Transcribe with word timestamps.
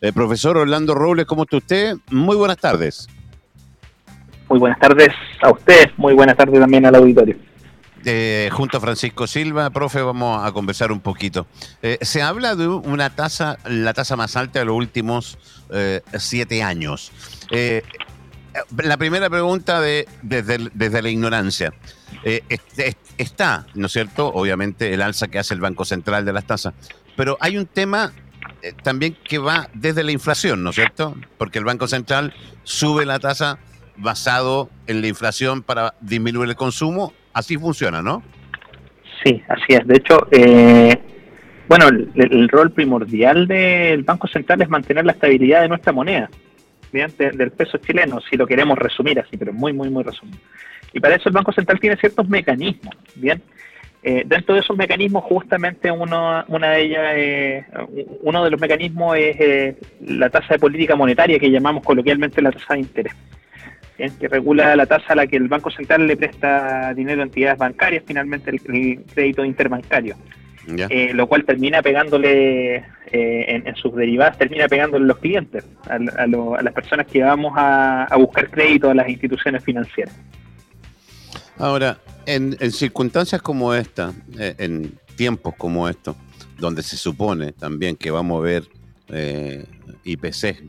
Eh, 0.00 0.12
profesor 0.12 0.56
Orlando 0.56 0.94
Robles, 0.94 1.26
¿cómo 1.26 1.42
está 1.42 1.56
usted? 1.56 1.96
Muy 2.12 2.36
buenas 2.36 2.58
tardes. 2.58 3.08
Muy 4.48 4.60
buenas 4.60 4.78
tardes 4.78 5.08
a 5.42 5.50
usted, 5.50 5.90
muy 5.96 6.14
buenas 6.14 6.36
tardes 6.36 6.60
también 6.60 6.86
al 6.86 6.94
auditorio. 6.94 7.36
Eh, 8.04 8.48
junto 8.52 8.78
a 8.78 8.80
Francisco 8.80 9.26
Silva, 9.26 9.68
profe, 9.70 10.00
vamos 10.00 10.46
a 10.46 10.52
conversar 10.52 10.92
un 10.92 11.00
poquito. 11.00 11.48
Eh, 11.82 11.98
se 12.02 12.22
habla 12.22 12.54
de 12.54 12.68
una 12.68 13.10
tasa, 13.10 13.58
la 13.66 13.92
tasa 13.94 14.14
más 14.14 14.36
alta 14.36 14.60
de 14.60 14.64
los 14.64 14.76
últimos 14.76 15.38
siete 16.16 16.62
años. 16.62 17.10
la 17.50 18.96
primera 18.96 19.28
pregunta 19.28 19.80
de, 19.80 20.06
desde, 20.22 20.70
desde 20.72 21.02
la 21.02 21.08
ignorancia. 21.08 21.74
está, 23.18 23.66
¿no 23.74 23.86
es 23.86 23.92
cierto? 23.92 24.28
Obviamente 24.28 24.94
el 24.94 25.02
alza 25.02 25.26
que 25.26 25.40
hace 25.40 25.52
el 25.52 25.60
Banco 25.60 25.84
Central 25.84 26.24
de 26.24 26.32
las 26.32 26.46
tasas, 26.46 26.74
pero 27.16 27.36
hay 27.40 27.58
un 27.58 27.66
tema 27.66 28.12
eh, 28.62 28.72
también 28.82 29.16
que 29.24 29.38
va 29.38 29.68
desde 29.74 30.02
la 30.02 30.12
inflación, 30.12 30.62
¿no 30.62 30.70
es 30.70 30.76
cierto? 30.76 31.14
Porque 31.36 31.58
el 31.58 31.64
Banco 31.64 31.86
Central 31.86 32.34
sube 32.64 33.06
la 33.06 33.18
tasa 33.18 33.58
basado 33.96 34.70
en 34.86 35.00
la 35.00 35.08
inflación 35.08 35.62
para 35.62 35.94
disminuir 36.00 36.48
el 36.48 36.56
consumo. 36.56 37.12
Así 37.32 37.56
funciona, 37.56 38.02
¿no? 38.02 38.22
Sí, 39.24 39.42
así 39.48 39.74
es. 39.74 39.86
De 39.86 39.96
hecho, 39.96 40.28
eh, 40.30 40.96
bueno, 41.68 41.88
el, 41.88 42.48
rol 42.48 42.72
primordial 42.72 43.46
del 43.46 44.02
Banco 44.02 44.26
Central 44.28 44.62
es 44.62 44.68
mantener 44.68 45.04
la 45.04 45.12
estabilidad 45.12 45.62
de 45.62 45.68
nuestra 45.68 45.92
moneda, 45.92 46.30
¿bien? 46.92 47.12
del 47.18 47.50
peso 47.50 47.78
chileno, 47.78 48.20
si 48.20 48.36
lo 48.36 48.46
queremos 48.46 48.78
resumir 48.78 49.20
así, 49.20 49.36
pero 49.36 49.52
muy, 49.52 49.72
muy, 49.72 49.90
muy 49.90 50.02
resumido. 50.02 50.38
Y 50.92 51.00
para 51.00 51.16
eso 51.16 51.28
el 51.28 51.34
Banco 51.34 51.52
Central 51.52 51.78
tiene 51.78 51.96
ciertos 51.96 52.28
mecanismos, 52.28 52.96
¿bien? 53.16 53.42
Eh, 54.02 54.22
dentro 54.24 54.54
de 54.54 54.60
esos 54.60 54.76
mecanismos, 54.76 55.24
justamente 55.24 55.90
uno, 55.90 56.44
una 56.46 56.70
de 56.70 56.82
ellas, 56.82 57.12
eh, 57.16 57.64
uno 58.22 58.44
de 58.44 58.50
los 58.50 58.60
mecanismos 58.60 59.16
es 59.16 59.36
eh, 59.40 59.76
la 60.06 60.30
tasa 60.30 60.54
de 60.54 60.60
política 60.60 60.94
monetaria 60.94 61.38
que 61.38 61.50
llamamos 61.50 61.82
coloquialmente 61.82 62.40
la 62.40 62.52
tasa 62.52 62.74
de 62.74 62.80
interés, 62.80 63.12
que 63.96 64.28
regula 64.28 64.76
la 64.76 64.86
tasa 64.86 65.14
a 65.14 65.16
la 65.16 65.26
que 65.26 65.36
el 65.36 65.48
Banco 65.48 65.70
Central 65.70 66.06
le 66.06 66.16
presta 66.16 66.94
dinero 66.94 67.22
a 67.22 67.24
entidades 67.24 67.58
bancarias, 67.58 68.04
finalmente 68.06 68.52
el, 68.52 68.60
crédito 68.60 69.44
interbancario, 69.44 70.14
lo 71.14 71.26
cual 71.26 71.44
termina 71.44 71.82
pegándole 71.82 72.84
en, 73.10 73.74
sus 73.74 73.96
derivadas, 73.96 74.38
termina 74.38 74.68
pegándole 74.68 75.06
a 75.06 75.08
los 75.08 75.18
clientes, 75.18 75.66
a, 75.88 75.98
las 76.62 76.72
personas 76.72 77.08
que 77.08 77.20
vamos 77.24 77.54
a 77.56 78.16
buscar 78.16 78.48
crédito 78.48 78.90
a 78.90 78.94
las 78.94 79.08
instituciones 79.08 79.64
financieras. 79.64 80.14
Ahora, 81.58 82.00
en, 82.24 82.56
circunstancias 82.70 83.42
como 83.42 83.74
esta, 83.74 84.14
eh, 84.38 84.54
en 84.58 84.96
tiempos 85.16 85.54
como 85.58 85.88
estos, 85.88 86.14
donde 86.56 86.82
se 86.84 86.96
supone 86.96 87.52
también 87.52 87.96
que 87.96 88.12
vamos 88.12 88.38
a 88.38 88.42
ver 88.42 88.68
eh, 89.08 89.66
IPC 90.04 90.64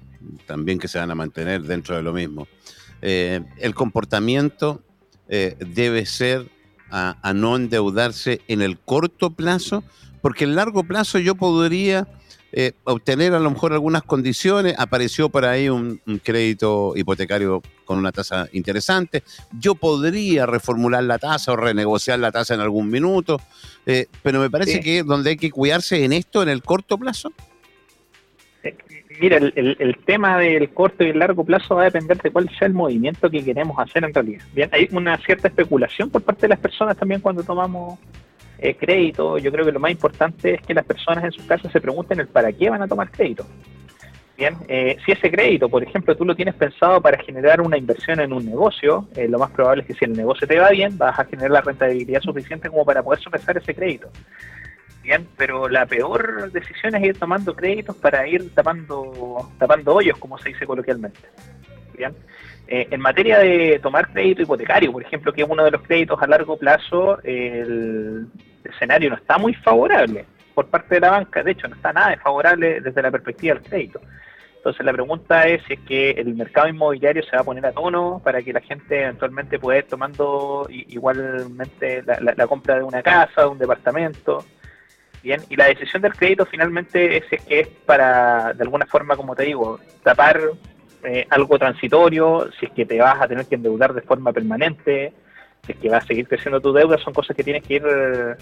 también 0.45 0.79
que 0.79 0.87
se 0.87 0.99
van 0.99 1.11
a 1.11 1.15
mantener 1.15 1.61
dentro 1.63 1.95
de 1.95 2.03
lo 2.03 2.11
mismo, 2.11 2.47
eh, 3.01 3.41
el 3.57 3.73
comportamiento 3.73 4.83
debe 5.29 6.07
ser 6.07 6.49
a, 6.89 7.33
no 7.35 7.55
endeudarse 7.55 8.41
en 8.47 8.63
el 8.63 8.79
corto 8.79 9.29
plazo, 9.29 9.83
porque 10.21 10.45
en 10.45 10.55
largo 10.55 10.83
plazo 10.83 11.19
yo 11.19 11.35
podría 11.35 12.07
eh, 12.51 12.71
obtener 12.83 13.33
a 13.33 13.39
lo 13.39 13.51
mejor 13.51 13.73
algunas 13.73 14.03
condiciones. 14.03 14.75
Apareció 14.77 15.29
por 15.29 15.45
ahí 15.45 15.69
un, 15.69 16.01
crédito 16.23 16.93
hipotecario 16.95 17.61
con 17.85 17.97
una 17.99 18.11
tasa 18.11 18.47
interesante. 18.53 19.23
Yo 19.59 19.75
podría 19.75 20.45
reformular 20.45 21.03
la 21.03 21.19
tasa 21.19 21.51
o 21.51 21.55
renegociar 21.55 22.19
la 22.19 22.31
tasa 22.31 22.55
en 22.55 22.61
algún 22.61 22.89
minuto, 22.89 23.39
eh, 23.85 24.07
pero 24.23 24.39
me 24.39 24.49
parece 24.49 24.79
que 24.79 25.03
donde 25.03 25.31
hay 25.31 25.37
que 25.37 25.51
cuidarse 25.51 26.03
en 26.03 26.13
esto 26.13 26.41
en 26.41 26.49
el 26.49 26.63
corto 26.63 26.97
plazo. 26.97 27.31
Eh, 28.63 28.75
mira, 29.19 29.37
el, 29.37 29.97
tema 30.05 30.37
del 30.37 30.69
corto 30.71 31.03
y 31.03 31.09
el 31.09 31.19
largo 31.19 31.43
plazo 31.43 31.75
va 31.75 31.83
a 31.83 31.85
depender 31.85 32.17
de 32.17 32.31
cuál 32.31 32.49
sea 32.57 32.67
el 32.67 32.73
movimiento 32.73 33.29
que 33.29 33.43
queremos 33.43 33.77
hacer 33.79 34.03
en 34.03 34.13
realidad. 34.13 34.43
Bien, 34.53 34.69
hay 34.73 34.89
una 34.91 35.17
cierta 35.17 35.47
especulación 35.47 36.09
por 36.09 36.23
parte 36.23 36.41
de 36.41 36.49
las 36.49 36.59
personas 36.59 36.97
también 36.97 37.21
cuando 37.21 37.43
tomamos 37.43 37.99
eh, 38.61 38.75
crédito, 38.75 39.37
yo 39.37 39.51
creo 39.51 39.65
que 39.65 39.71
lo 39.71 39.79
más 39.79 39.91
importante 39.91 40.55
es 40.55 40.61
que 40.61 40.73
las 40.73 40.85
personas 40.85 41.23
en 41.23 41.31
sus 41.31 41.43
casas 41.45 41.71
se 41.71 41.81
pregunten 41.81 42.19
el 42.19 42.27
para 42.27 42.51
qué 42.51 42.69
van 42.69 42.81
a 42.81 42.87
tomar 42.87 43.09
crédito. 43.11 43.45
Bien, 44.39 44.55
eh, 44.69 44.95
si 45.05 45.11
ese 45.11 45.29
crédito, 45.29 45.67
por 45.67 45.83
ejemplo, 45.83 46.15
tú 46.15 46.23
lo 46.23 46.33
tienes 46.33 46.55
pensado 46.55 47.01
para 47.01 47.21
generar 47.21 47.59
una 47.59 47.77
inversión 47.77 48.21
en 48.21 48.31
un 48.31 48.45
negocio, 48.45 49.05
eh, 49.17 49.27
lo 49.27 49.37
más 49.37 49.51
probable 49.51 49.81
es 49.81 49.87
que 49.89 49.95
si 49.95 50.05
el 50.05 50.13
negocio 50.13 50.47
te 50.47 50.57
va 50.57 50.69
bien, 50.69 50.97
vas 50.97 51.19
a 51.19 51.25
generar 51.25 51.51
la 51.51 51.59
rentabilidad 51.59 52.21
suficiente 52.21 52.69
como 52.69 52.85
para 52.85 53.03
poder 53.03 53.19
sopesar 53.19 53.57
ese 53.57 53.75
crédito. 53.75 54.09
Bien, 55.03 55.27
pero 55.35 55.67
la 55.67 55.85
peor 55.85 56.49
decisión 56.53 56.95
es 56.95 57.03
ir 57.03 57.19
tomando 57.19 57.53
créditos 57.53 57.97
para 57.97 58.25
ir 58.29 58.53
tapando, 58.55 59.51
tapando 59.57 59.95
hoyos, 59.95 60.17
como 60.17 60.37
se 60.37 60.49
dice 60.49 60.65
coloquialmente. 60.65 61.19
Bien, 61.97 62.15
eh, 62.69 62.87
en 62.91 63.01
materia 63.01 63.39
de 63.39 63.77
tomar 63.83 64.09
crédito 64.09 64.41
hipotecario, 64.41 64.93
por 64.93 65.03
ejemplo, 65.03 65.33
que 65.33 65.41
es 65.41 65.49
uno 65.49 65.65
de 65.65 65.71
los 65.71 65.81
créditos 65.81 66.21
a 66.21 66.27
largo 66.27 66.55
plazo, 66.55 67.21
el 67.23 68.27
escenario 68.63 69.09
no 69.09 69.15
está 69.15 69.37
muy 69.37 69.53
favorable 69.53 70.25
por 70.53 70.67
parte 70.67 70.95
de 70.95 71.01
la 71.01 71.11
banca, 71.11 71.43
de 71.43 71.51
hecho 71.51 71.67
no 71.67 71.75
está 71.75 71.93
nada 71.93 72.17
favorable 72.17 72.81
desde 72.81 73.01
la 73.01 73.11
perspectiva 73.11 73.55
del 73.55 73.63
crédito. 73.63 74.01
Entonces 74.57 74.85
la 74.85 74.91
pregunta 74.91 75.47
es 75.47 75.63
si 75.63 75.73
es 75.73 75.79
que 75.81 76.11
el 76.11 76.35
mercado 76.35 76.67
inmobiliario 76.67 77.23
se 77.23 77.33
va 77.33 77.41
a 77.41 77.45
poner 77.45 77.65
a 77.65 77.71
tono 77.71 78.21
para 78.21 78.41
que 78.41 78.51
la 78.51 78.59
gente 78.59 79.03
eventualmente 79.03 79.57
pueda 79.57 79.79
ir 79.79 79.85
tomando 79.85 80.67
igualmente 80.69 82.03
la, 82.03 82.45
compra 82.45 82.75
de 82.75 82.83
una 82.83 83.01
casa, 83.01 83.43
de 83.43 83.47
un 83.47 83.57
departamento. 83.57 84.43
Bien, 85.23 85.41
y 85.49 85.55
la 85.55 85.67
decisión 85.67 86.01
del 86.01 86.13
crédito 86.13 86.45
finalmente 86.45 87.17
es, 87.17 87.23
es 87.31 87.41
que 87.45 87.59
es 87.61 87.67
para, 87.85 88.53
de 88.53 88.63
alguna 88.63 88.85
forma, 88.85 89.15
como 89.15 89.35
te 89.35 89.43
digo, 89.43 89.79
tapar 90.03 90.41
eh, 91.03 91.25
algo 91.29 91.57
transitorio, 91.57 92.49
si 92.59 92.65
es 92.65 92.71
que 92.73 92.85
te 92.85 92.99
vas 92.99 93.21
a 93.21 93.27
tener 93.29 93.45
que 93.45 93.55
endeudar 93.55 93.93
de 93.93 94.01
forma 94.01 94.33
permanente, 94.33 95.13
es 95.67 95.77
que 95.77 95.89
va 95.89 95.97
a 95.97 96.05
seguir 96.05 96.27
creciendo 96.27 96.59
tu 96.59 96.73
deuda, 96.73 96.97
son 96.97 97.13
cosas 97.13 97.35
que 97.35 97.43
tienes 97.43 97.63
que 97.63 97.75
ir 97.75 97.83
eh, 97.85 98.35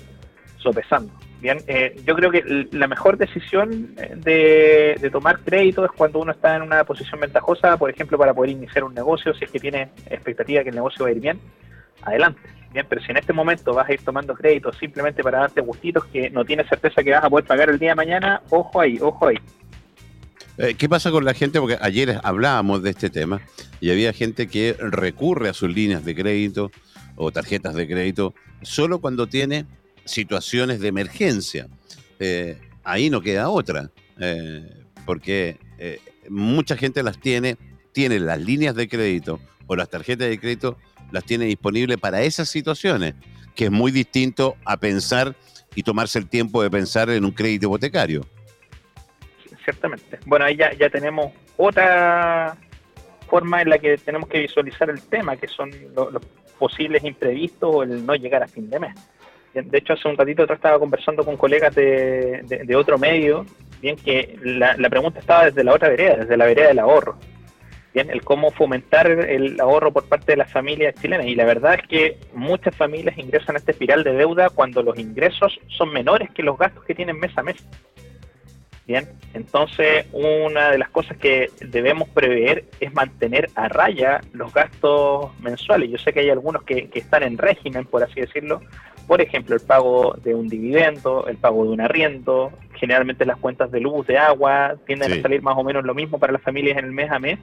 sopesando. 0.57 1.11
Bien, 1.39 1.59
eh, 1.67 1.95
yo 2.05 2.15
creo 2.15 2.31
que 2.31 2.67
la 2.71 2.87
mejor 2.87 3.17
decisión 3.17 3.95
de, 3.95 4.97
de, 4.99 5.09
tomar 5.11 5.39
crédito 5.39 5.85
es 5.85 5.91
cuando 5.91 6.19
uno 6.19 6.31
está 6.31 6.55
en 6.55 6.63
una 6.63 6.83
posición 6.83 7.19
ventajosa, 7.19 7.77
por 7.77 7.91
ejemplo, 7.91 8.17
para 8.17 8.33
poder 8.33 8.51
iniciar 8.51 8.83
un 8.83 8.95
negocio, 8.95 9.33
si 9.35 9.45
es 9.45 9.51
que 9.51 9.59
tiene 9.59 9.89
expectativa 10.09 10.63
que 10.63 10.69
el 10.69 10.75
negocio 10.75 11.03
va 11.03 11.09
a 11.09 11.11
ir 11.11 11.19
bien, 11.19 11.39
adelante. 12.01 12.41
Bien, 12.73 12.85
pero 12.89 13.01
si 13.01 13.11
en 13.11 13.17
este 13.17 13.33
momento 13.33 13.73
vas 13.73 13.87
a 13.87 13.93
ir 13.93 14.01
tomando 14.01 14.33
crédito 14.33 14.73
simplemente 14.73 15.23
para 15.23 15.39
darte 15.39 15.61
gustitos 15.61 16.05
que 16.05 16.29
no 16.29 16.43
tienes 16.43 16.67
certeza 16.67 17.03
que 17.03 17.11
vas 17.11 17.23
a 17.23 17.29
poder 17.29 17.45
pagar 17.45 17.69
el 17.69 17.79
día 17.79 17.89
de 17.89 17.95
mañana, 17.95 18.41
ojo 18.49 18.81
ahí, 18.81 18.97
ojo 18.99 19.27
ahí. 19.27 19.37
Eh, 20.57 20.73
¿Qué 20.75 20.89
pasa 20.89 21.11
con 21.11 21.23
la 21.23 21.33
gente? 21.33 21.59
Porque 21.59 21.77
ayer 21.79 22.19
hablábamos 22.23 22.81
de 22.81 22.89
este 22.89 23.09
tema 23.09 23.41
y 23.79 23.91
había 23.91 24.11
gente 24.11 24.47
que 24.47 24.75
recurre 24.79 25.49
a 25.49 25.53
sus 25.53 25.73
líneas 25.73 26.03
de 26.03 26.15
crédito 26.15 26.71
o 27.17 27.31
tarjetas 27.31 27.75
de 27.75 27.87
crédito 27.87 28.33
solo 28.61 28.99
cuando 28.99 29.27
tiene 29.27 29.65
situaciones 30.05 30.79
de 30.79 30.87
emergencia. 30.87 31.67
Eh, 32.19 32.57
ahí 32.85 33.09
no 33.09 33.19
queda 33.19 33.49
otra, 33.49 33.91
eh, 34.19 34.63
porque 35.05 35.57
mucha 36.29 36.77
gente 36.77 37.03
las 37.03 37.19
tiene, 37.19 37.57
tiene 37.91 38.19
las 38.19 38.39
líneas 38.39 38.75
de 38.75 38.87
crédito 38.87 39.39
o 39.67 39.75
las 39.75 39.89
tarjetas 39.89 40.29
de 40.29 40.39
crédito, 40.39 40.77
las 41.11 41.25
tiene 41.25 41.45
disponibles 41.45 41.97
para 41.97 42.21
esas 42.21 42.47
situaciones, 42.49 43.15
que 43.55 43.65
es 43.65 43.71
muy 43.71 43.91
distinto 43.91 44.55
a 44.63 44.77
pensar 44.77 45.35
y 45.75 45.83
tomarse 45.83 46.19
el 46.19 46.27
tiempo 46.27 46.63
de 46.63 46.69
pensar 46.69 47.09
en 47.09 47.25
un 47.25 47.31
crédito 47.31 47.67
hipotecario 47.67 48.25
ciertamente. 49.67 50.19
Bueno, 50.25 50.45
ahí 50.45 50.55
ya 50.55 50.89
tenemos 50.89 51.33
otra 51.57 52.55
forma 53.29 53.61
en 53.61 53.69
la 53.69 53.77
que 53.77 53.97
tenemos 53.97 54.29
que 54.29 54.39
visualizar 54.39 54.89
el 54.89 55.01
tema, 55.01 55.35
que 55.35 55.49
son 55.49 55.71
los, 55.93 56.23
posibles 56.57 57.03
imprevistos 57.03 57.69
o 57.73 57.83
el 57.83 58.05
no 58.05 58.15
llegar 58.15 58.43
a 58.43 58.47
fin 58.47 58.69
de 58.69 58.79
mes. 58.79 58.95
De 59.53 59.77
hecho, 59.77 59.93
hace 59.93 60.07
un 60.07 60.17
ratito 60.17 60.43
atrás 60.43 60.57
estaba 60.57 60.79
conversando 60.79 61.23
con 61.23 61.35
colegas 61.35 61.73
de, 61.73 62.43
de, 62.43 62.75
otro 62.75 62.99
medio, 62.99 63.45
bien 63.81 63.95
que 63.95 64.37
la, 64.43 64.75
la, 64.77 64.89
pregunta 64.89 65.19
estaba 65.19 65.45
desde 65.45 65.63
la 65.63 65.73
otra 65.73 65.89
vereda, 65.89 66.17
desde 66.17 66.37
la 66.37 66.45
vereda 66.45 66.67
del 66.67 66.79
ahorro. 66.79 67.17
Bien, 67.93 68.11
el 68.11 68.21
cómo 68.21 68.51
fomentar 68.51 69.09
el 69.09 69.59
ahorro 69.59 69.91
por 69.91 70.07
parte 70.07 70.33
de 70.33 70.37
las 70.37 70.51
familias 70.51 70.93
chilenas. 71.01 71.25
Y 71.25 71.33
la 71.33 71.45
verdad 71.45 71.75
es 71.75 71.87
que 71.87 72.17
muchas 72.33 72.75
familias 72.75 73.17
ingresan 73.17 73.55
a 73.55 73.59
esta 73.59 73.71
espiral 73.71 74.03
de 74.03 74.13
deuda 74.13 74.51
cuando 74.51 74.83
los 74.83 74.99
ingresos 74.99 75.59
son 75.69 75.91
menores 75.91 76.29
que 76.29 76.43
los 76.43 76.59
gastos 76.59 76.83
que 76.83 76.93
tienen 76.93 77.19
mes 77.19 77.35
a 77.35 77.41
mes. 77.41 77.65
Bien, 78.87 79.05
entonces 79.33 80.05
una 80.13 80.71
de 80.71 80.77
las 80.77 80.89
cosas 80.89 81.17
que 81.17 81.51
debemos 81.59 82.07
prever 82.07 82.63
es 82.79 82.93
mantener 82.93 83.49
a 83.55 83.67
raya 83.67 84.21
los 84.31 84.53
gastos 84.53 85.37
mensuales. 85.41 85.89
Yo 85.91 85.97
sé 85.97 86.13
que 86.13 86.21
hay 86.21 86.29
algunos 86.29 86.63
que, 86.63 86.89
están 86.93 87.23
en 87.23 87.37
régimen, 87.37 87.83
por 87.83 88.01
así 88.01 88.21
decirlo. 88.21 88.61
Por 89.05 89.19
ejemplo, 89.19 89.55
el 89.55 89.61
pago 89.61 90.15
de 90.23 90.33
un 90.33 90.47
dividendo, 90.47 91.27
el 91.27 91.35
pago 91.35 91.65
de 91.65 91.71
un 91.71 91.81
arriendo, 91.81 92.53
generalmente 92.75 93.25
las 93.25 93.37
cuentas 93.37 93.71
de 93.71 93.81
luz, 93.81 94.07
de 94.07 94.17
agua, 94.17 94.75
tienden 94.85 95.11
a 95.11 95.21
salir 95.21 95.41
más 95.41 95.57
o 95.57 95.63
menos 95.65 95.83
lo 95.83 95.93
mismo 95.93 96.17
para 96.17 96.31
las 96.31 96.41
familias 96.41 96.77
en 96.77 96.85
el 96.85 96.93
mes 96.93 97.11
a 97.11 97.19
mes. 97.19 97.39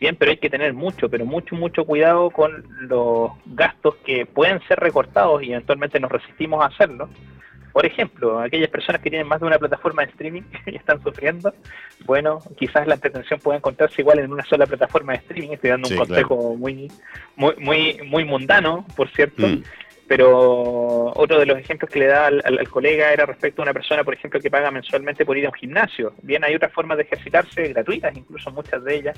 Bien, 0.00 0.16
pero 0.16 0.30
hay 0.30 0.38
que 0.38 0.48
tener 0.48 0.72
mucho, 0.72 1.10
pero 1.10 1.26
mucho, 1.26 1.56
mucho 1.56 1.84
cuidado 1.84 2.30
con 2.30 2.64
los 2.80 3.32
gastos 3.44 3.96
que 3.96 4.24
pueden 4.24 4.60
ser 4.66 4.80
recortados 4.80 5.42
y 5.42 5.52
eventualmente 5.52 6.00
nos 6.00 6.10
resistimos 6.10 6.62
a 6.62 6.68
hacerlo 6.68 7.10
Por 7.72 7.86
ejemplo, 7.86 8.40
aquellas 8.40 8.68
personas 8.68 9.00
que 9.00 9.10
tienen 9.10 9.28
más 9.28 9.40
de 9.40 9.46
una 9.46 9.58
plataforma 9.58 10.02
de 10.02 10.10
streaming 10.10 10.42
y 10.66 10.76
están 10.76 11.02
sufriendo, 11.02 11.54
bueno, 12.04 12.40
quizás 12.58 12.86
la 12.86 12.94
entretención 12.94 13.40
pueda 13.40 13.58
encontrarse 13.58 14.02
igual 14.02 14.18
en 14.18 14.32
una 14.32 14.44
sola 14.44 14.66
plataforma 14.66 15.12
de 15.12 15.18
streaming. 15.18 15.52
Estoy 15.52 15.70
dando 15.70 15.88
un 15.88 15.96
consejo 15.96 16.56
muy, 16.56 16.90
muy, 17.36 17.54
muy, 17.58 18.00
muy 18.06 18.24
mundano, 18.24 18.86
por 18.96 19.08
cierto. 19.10 19.46
Mm. 19.46 19.62
Pero 20.10 21.12
otro 21.14 21.38
de 21.38 21.46
los 21.46 21.56
ejemplos 21.56 21.88
que 21.88 22.00
le 22.00 22.06
da 22.06 22.26
al, 22.26 22.68
colega 22.68 23.12
era 23.12 23.26
respecto 23.26 23.62
a 23.62 23.66
una 23.66 23.72
persona, 23.72 24.02
por 24.02 24.12
ejemplo, 24.12 24.40
que 24.40 24.50
paga 24.50 24.72
mensualmente 24.72 25.24
por 25.24 25.38
ir 25.38 25.46
a 25.46 25.50
un 25.50 25.54
gimnasio. 25.54 26.14
Bien, 26.22 26.42
hay 26.42 26.56
otras 26.56 26.72
formas 26.72 26.96
de 26.96 27.04
ejercitarse 27.04 27.68
gratuitas, 27.68 28.16
incluso 28.16 28.50
muchas 28.50 28.82
de 28.82 28.96
ellas. 28.96 29.16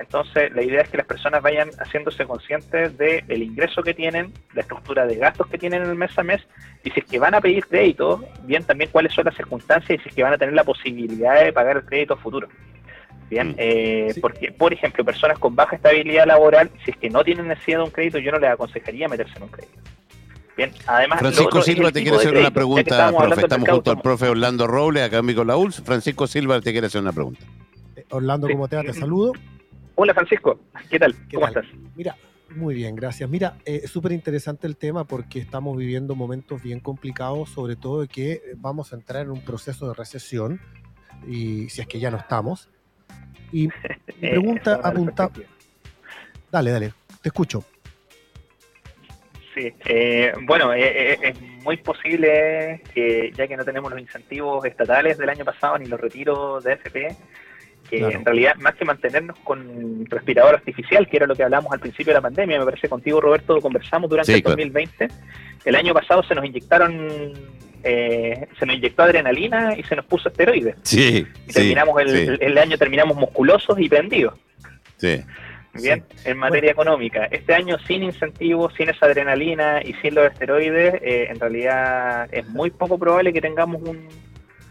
Entonces, 0.00 0.50
la 0.54 0.62
idea 0.62 0.80
es 0.80 0.88
que 0.88 0.96
las 0.96 1.06
personas 1.06 1.42
vayan 1.42 1.68
haciéndose 1.78 2.24
conscientes 2.24 2.96
del 2.96 3.42
ingreso 3.42 3.82
que 3.82 3.92
tienen, 3.92 4.32
la 4.54 4.62
estructura 4.62 5.06
de 5.06 5.16
gastos 5.16 5.46
que 5.48 5.58
tienen 5.58 5.82
en 5.82 5.90
el 5.90 5.94
mes 5.94 6.18
a 6.18 6.22
mes, 6.22 6.40
y 6.82 6.90
si 6.90 7.00
es 7.00 7.06
que 7.06 7.18
van 7.18 7.34
a 7.34 7.40
pedir 7.40 7.66
crédito, 7.66 8.24
bien, 8.44 8.64
también 8.64 8.90
cuáles 8.90 9.12
son 9.12 9.26
las 9.26 9.36
circunstancias 9.36 10.00
y 10.00 10.02
si 10.02 10.08
es 10.08 10.14
que 10.14 10.22
van 10.22 10.32
a 10.32 10.38
tener 10.38 10.54
la 10.54 10.64
posibilidad 10.64 11.44
de 11.44 11.52
pagar 11.52 11.76
el 11.76 11.84
crédito 11.84 12.16
futuro. 12.16 12.48
Bien, 13.28 13.50
mm. 13.50 13.54
eh, 13.58 14.14
porque, 14.22 14.50
por 14.52 14.72
ejemplo, 14.72 15.04
personas 15.04 15.38
con 15.38 15.54
baja 15.54 15.76
estabilidad 15.76 16.26
laboral, 16.26 16.70
si 16.82 16.92
es 16.92 16.96
que 16.96 17.10
no 17.10 17.22
tienen 17.22 17.48
necesidad 17.48 17.78
de 17.78 17.84
un 17.84 17.90
crédito, 17.90 18.18
yo 18.18 18.32
no 18.32 18.38
les 18.38 18.50
aconsejaría 18.50 19.06
meterse 19.06 19.34
en 19.36 19.42
un 19.42 19.48
crédito. 19.50 19.78
Francisco 21.18 21.62
Silva 21.62 21.92
te 21.92 22.02
quiere 22.02 22.16
hacer 22.16 22.36
una 22.36 22.50
pregunta, 22.50 23.12
profe. 23.16 23.40
Estamos 23.42 23.68
junto 23.68 23.90
al 23.90 24.00
profe 24.00 24.28
Orlando 24.28 24.66
Robles, 24.66 25.04
acá 25.04 25.18
en 25.18 25.26
Mico 25.26 25.44
Francisco 25.84 26.26
Silva 26.26 26.60
te 26.60 26.72
quiere 26.72 26.86
hacer 26.86 27.02
una 27.02 27.12
pregunta. 27.12 27.44
Eh, 27.96 28.04
Orlando, 28.10 28.48
¿cómo 28.48 28.66
te 28.66 28.76
va? 28.76 28.82
Te 28.82 28.94
saludo. 28.94 29.32
Hola, 30.02 30.14
Francisco. 30.14 30.58
¿Qué 30.88 30.98
tal? 30.98 31.14
¿Cómo 31.30 31.46
estás? 31.46 31.66
Mira, 31.94 32.16
muy 32.56 32.74
bien, 32.74 32.96
gracias. 32.96 33.28
Mira, 33.28 33.58
es 33.66 33.84
eh, 33.84 33.86
súper 33.86 34.12
interesante 34.12 34.66
el 34.66 34.78
tema 34.78 35.04
porque 35.04 35.38
estamos 35.38 35.76
viviendo 35.76 36.14
momentos 36.14 36.62
bien 36.62 36.80
complicados, 36.80 37.50
sobre 37.50 37.76
todo 37.76 38.00
de 38.00 38.08
que 38.08 38.40
vamos 38.56 38.94
a 38.94 38.96
entrar 38.96 39.26
en 39.26 39.30
un 39.30 39.44
proceso 39.44 39.88
de 39.88 39.92
recesión, 39.92 40.58
y 41.28 41.68
si 41.68 41.82
es 41.82 41.86
que 41.86 42.00
ya 42.00 42.10
no 42.10 42.16
estamos. 42.16 42.70
Y 43.52 43.66
mi 43.66 43.72
pregunta 44.30 44.80
apunta... 44.82 45.30
Dale, 46.50 46.70
dale, 46.70 46.94
te 47.20 47.28
escucho. 47.28 47.62
Sí, 49.54 49.74
eh, 49.84 50.32
bueno, 50.44 50.72
eh, 50.72 51.12
eh, 51.12 51.18
es 51.22 51.40
muy 51.62 51.76
posible 51.76 52.82
que 52.94 53.32
ya 53.34 53.46
que 53.46 53.54
no 53.54 53.66
tenemos 53.66 53.90
los 53.90 54.00
incentivos 54.00 54.64
estatales 54.64 55.18
del 55.18 55.28
año 55.28 55.44
pasado 55.44 55.76
ni 55.76 55.84
los 55.84 56.00
retiros 56.00 56.64
de 56.64 56.72
FP, 56.72 57.16
que 57.90 57.98
en 57.98 58.24
realidad 58.24 58.54
más 58.56 58.74
que 58.74 58.84
mantenernos 58.84 59.38
con 59.40 60.06
respirador 60.06 60.54
artificial, 60.54 61.08
que 61.08 61.16
era 61.16 61.26
lo 61.26 61.34
que 61.34 61.42
hablábamos 61.42 61.72
al 61.72 61.80
principio 61.80 62.12
de 62.12 62.18
la 62.18 62.22
pandemia, 62.22 62.58
me 62.58 62.64
parece 62.64 62.88
contigo 62.88 63.20
Roberto, 63.20 63.60
conversamos 63.60 64.08
durante 64.08 64.32
el 64.32 64.42
2020, 64.42 65.08
el 65.64 65.74
año 65.74 65.92
pasado 65.92 66.22
se 66.22 66.34
nos 66.34 66.44
inyectaron 66.44 67.32
se 67.82 68.66
nos 68.66 68.76
inyectó 68.76 69.04
adrenalina 69.04 69.74
y 69.76 69.82
se 69.84 69.96
nos 69.96 70.04
puso 70.04 70.28
esteroides. 70.28 70.76
Sí. 70.82 71.26
Y 71.48 71.52
terminamos 71.52 72.00
el, 72.02 72.38
el, 72.40 72.58
año 72.58 72.76
terminamos 72.76 73.16
musculosos 73.16 73.78
y 73.80 73.88
prendidos. 73.88 74.34
Sí. 74.98 75.22
Bien, 75.74 76.04
en 76.24 76.36
materia 76.36 76.72
económica. 76.72 77.26
Este 77.30 77.54
año 77.54 77.78
sin 77.86 78.02
incentivos, 78.02 78.74
sin 78.74 78.88
esa 78.88 79.06
adrenalina 79.06 79.80
y 79.82 79.94
sin 79.94 80.16
los 80.16 80.26
esteroides, 80.26 80.94
eh, 81.02 81.28
en 81.30 81.38
realidad 81.38 82.28
es 82.32 82.46
muy 82.48 82.70
poco 82.70 82.98
probable 82.98 83.32
que 83.32 83.40
tengamos 83.40 83.80
un 83.82 84.08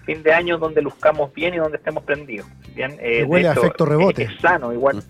fin 0.10 0.24
de 0.24 0.34
año 0.34 0.58
donde 0.58 0.82
luzcamos 0.82 1.32
bien 1.34 1.54
y 1.54 1.58
donde 1.58 1.78
estemos 1.78 2.04
prendidos. 2.04 2.48
Bien, 2.74 2.98
eh, 3.00 3.24
huele 3.24 3.48
a 3.48 3.54
efecto 3.54 3.86
rebote. 3.86 4.24
Es, 4.24 4.42
sano, 4.42 4.74
igual. 4.74 4.98
Mm. 4.98 5.02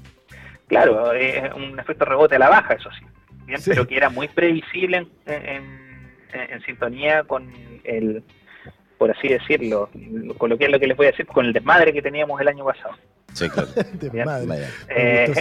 Claro, 0.67 1.13
es 1.13 1.53
un 1.53 1.79
efecto 1.79 2.05
rebote 2.05 2.35
a 2.35 2.39
la 2.39 2.49
baja, 2.49 2.73
eso 2.73 2.89
sí. 2.99 3.05
Bien, 3.45 3.61
pero 3.65 3.87
que 3.87 3.95
era 3.95 4.09
muy 4.09 4.27
previsible 4.27 5.07
en, 5.25 6.61
sintonía 6.65 7.23
con 7.23 7.49
el, 7.83 8.23
por 8.97 9.09
así 9.09 9.29
decirlo, 9.29 9.89
con 10.37 10.49
lo 10.49 10.57
que 10.57 10.65
es 10.65 10.71
lo 10.71 10.79
que 10.79 10.87
les 10.87 10.97
voy 10.97 11.07
a 11.07 11.11
decir, 11.11 11.25
con 11.25 11.45
el 11.45 11.53
desmadre 11.53 11.93
que 11.93 12.01
teníamos 12.01 12.39
el 12.41 12.49
año 12.49 12.65
pasado. 12.65 12.93
Sí, 13.33 13.49
claro. 13.49 13.69
Eh, 14.95 15.33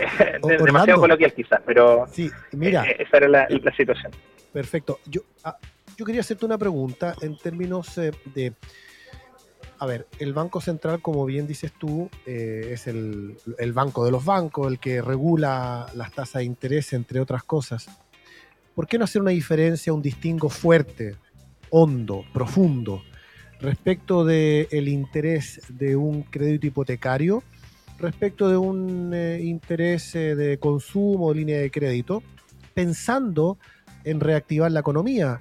demasiado 0.64 1.00
coloquial 1.00 1.32
quizás, 1.32 1.60
pero 1.66 2.06
sí, 2.12 2.30
mira, 2.52 2.84
eh, 2.84 2.96
esa 3.00 3.16
era 3.18 3.28
la, 3.28 3.76
situación. 3.76 4.12
Perfecto. 4.52 5.00
Yo, 5.06 5.22
ah, 5.44 5.58
yo 5.96 6.04
quería 6.04 6.20
hacerte 6.20 6.46
una 6.46 6.56
pregunta 6.56 7.14
en 7.20 7.36
términos 7.36 7.98
eh, 7.98 8.12
de... 8.34 8.52
A 9.78 9.86
ver, 9.86 10.06
el 10.18 10.32
Banco 10.32 10.60
Central, 10.60 11.00
como 11.00 11.24
bien 11.24 11.46
dices 11.46 11.72
tú, 11.72 12.10
es 12.26 12.86
el, 12.86 13.36
banco 13.72 14.04
de 14.04 14.10
los 14.10 14.24
bancos, 14.24 14.66
el 14.66 14.78
que 14.78 15.00
regula 15.00 15.86
las 15.94 16.12
tasas 16.12 16.40
de 16.40 16.44
interés, 16.44 16.92
entre 16.92 17.20
otras 17.20 17.44
cosas. 17.44 17.88
¿Por 18.74 18.88
qué 18.88 18.98
no 18.98 19.04
hacer 19.04 19.22
una 19.22 19.30
diferencia, 19.30 19.92
un 19.92 20.02
distingo 20.02 20.48
fuerte, 20.48 21.16
hondo, 21.70 22.24
profundo, 22.32 23.02
respecto 23.60 24.24
del 24.24 24.66
el 24.70 24.88
interés 24.88 25.60
de 25.68 25.96
un 25.96 26.22
crédito 26.22 26.66
hipotecario 26.66 27.42
respecto 27.98 28.48
de 28.48 28.56
un 28.56 29.12
eh, 29.12 29.40
interés 29.42 30.14
eh, 30.14 30.36
de 30.36 30.58
consumo, 30.58 31.34
línea 31.34 31.58
de 31.58 31.70
crédito, 31.70 32.22
pensando 32.74 33.58
en 34.04 34.20
reactivar 34.20 34.70
la 34.70 34.80
economía, 34.80 35.40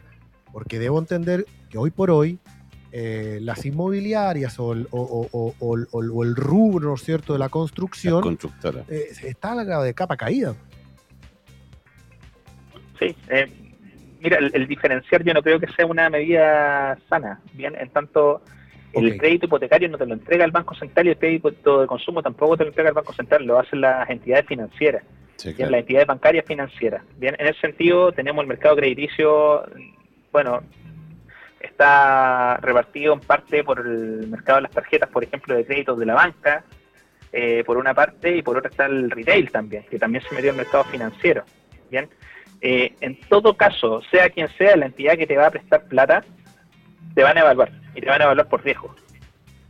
porque 0.51 0.79
debo 0.79 0.99
entender 0.99 1.45
que 1.69 1.77
hoy 1.77 1.91
por 1.91 2.09
hoy 2.09 2.39
eh, 2.99 3.37
las 3.41 3.63
inmobiliarias 3.63 4.55
o 4.57 4.73
el, 4.73 4.87
rubro, 6.35 6.89
¿no 6.89 6.95
es 6.95 7.03
cierto?, 7.03 7.33
de 7.33 7.39
la 7.39 7.49
construcción 7.49 8.39
está 8.89 9.51
a 9.51 9.83
de 9.83 9.93
capa 9.93 10.17
caída. 10.17 10.55
Sí, 12.97 13.15
mira, 14.19 14.39
el, 14.39 14.49
el, 14.51 14.67
diferenciar 14.67 15.23
yo 15.23 15.35
no 15.35 15.43
creo 15.43 15.59
que 15.59 15.67
sea 15.73 15.85
una 15.85 16.09
medida 16.09 16.97
sana, 17.07 17.39
bien, 17.53 17.75
en 17.79 17.87
tanto 17.91 18.41
el 18.93 19.15
crédito 19.19 19.45
hipotecario 19.45 19.89
no 19.89 19.99
te 19.99 20.07
lo 20.07 20.15
entrega 20.15 20.43
el 20.43 20.51
Banco 20.51 20.73
Central 20.73 21.05
y 21.05 21.09
el 21.11 21.17
crédito 21.19 21.81
de 21.81 21.85
consumo 21.85 22.23
tampoco 22.23 22.57
te 22.57 22.63
lo 22.63 22.69
entrega 22.69 22.89
el 22.89 22.95
Banco 22.95 23.13
Central, 23.13 23.45
lo 23.45 23.59
hacen 23.59 23.81
las 23.81 24.09
entidades 24.09 24.47
financieras, 24.47 25.03
las 25.43 25.71
entidades 25.71 26.07
bancarias 26.07 26.45
financieras. 26.47 27.03
Bien, 27.17 27.35
en 27.37 27.45
ese 27.45 27.59
sentido 27.59 28.11
tenemos 28.11 28.41
el 28.41 28.47
mercado 28.47 28.75
crediticio, 28.75 29.65
bueno, 30.31 30.63
está 31.77 32.57
repartido 32.57 33.13
en 33.13 33.19
parte 33.19 33.63
por 33.63 33.79
el 33.79 34.27
mercado 34.27 34.57
de 34.57 34.61
las 34.63 34.71
tarjetas, 34.71 35.09
por 35.09 35.23
ejemplo, 35.23 35.55
de 35.55 35.63
créditos 35.63 35.99
de 35.99 36.07
la 36.07 36.15
banca, 36.15 36.63
eh, 37.31 37.63
por 37.67 37.77
una 37.77 37.93
parte, 37.93 38.35
y 38.35 38.41
por 38.41 38.57
otra 38.57 38.71
está 38.71 38.87
el 38.87 39.11
retail 39.11 39.51
también, 39.51 39.85
que 39.87 39.99
también 39.99 40.23
se 40.27 40.33
metió 40.33 40.49
el 40.49 40.57
mercado 40.57 40.83
financiero. 40.85 41.43
Bien, 41.91 42.09
eh, 42.61 42.95
en 42.99 43.19
todo 43.29 43.55
caso, 43.55 44.01
sea 44.09 44.27
quien 44.31 44.49
sea 44.57 44.75
la 44.75 44.87
entidad 44.87 45.15
que 45.17 45.27
te 45.27 45.37
va 45.37 45.47
a 45.47 45.51
prestar 45.51 45.83
plata, 45.83 46.23
te 47.13 47.21
van 47.21 47.37
a 47.37 47.41
evaluar 47.41 47.71
y 47.93 48.01
te 48.01 48.09
van 48.09 48.21
a 48.21 48.25
evaluar 48.25 48.49
por 48.49 48.63
riesgo. 48.63 48.95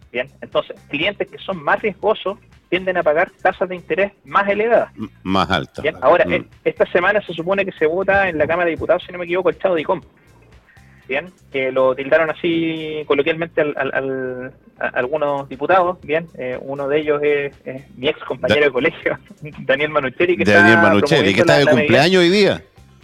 Bien, 0.10 0.30
entonces, 0.40 0.80
clientes 0.88 1.30
que 1.30 1.38
son 1.40 1.62
más 1.62 1.82
riesgosos 1.82 2.40
tienden 2.70 2.96
a 2.96 3.04
pagar 3.04 3.32
tasas 3.42 3.68
de 3.68 3.76
interés 3.76 4.14
más 4.24 4.48
elevadas. 4.48 4.94
más 5.24 5.52
altas. 5.52 5.84
Ahora, 6.02 6.26
mm. 6.26 6.46
esta 6.64 6.86
semana 6.86 7.22
se 7.22 7.34
supone 7.34 7.66
que 7.66 7.74
se 7.74 7.86
vota 7.86 8.30
en 8.30 8.38
la 8.38 8.48
Cámara 8.48 8.66
de 8.66 8.72
Diputados, 8.72 9.04
si 9.06 9.12
no 9.12 9.18
me 9.18 9.26
equivoco, 9.26 9.50
el 9.50 9.60
Chavo 9.60 9.76
de 9.76 9.82
ICOM. 9.82 10.02
Bien, 11.08 11.32
que 11.52 11.72
lo 11.72 11.96
tildaron 11.96 12.30
así 12.30 13.04
coloquialmente 13.08 13.62
al, 13.62 14.54
a 14.80 14.88
algunos 14.88 15.48
diputados. 15.48 15.98
Bien, 16.02 16.28
eh, 16.38 16.58
uno 16.62 16.88
de 16.90 17.00
ellos 17.00 17.22
es, 17.24 17.54
mi 17.96 18.10
ex 18.10 18.20
compañero 18.26 18.66
de 18.66 18.72
colegio, 18.72 19.18
Daniel 19.60 19.90
Manucheri, 19.90 20.36
que 20.36 20.44
Daniel 20.44 20.78
Manucheri, 20.78 21.34
que 21.34 21.42
está 21.42 21.60
de 21.60 21.66
cumpleaños 21.66 22.22
hoy 22.22 22.30
día. 22.30 22.62